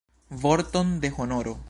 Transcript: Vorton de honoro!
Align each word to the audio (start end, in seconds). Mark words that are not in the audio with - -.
Vorton 0.45 0.91
de 0.99 1.13
honoro! 1.21 1.57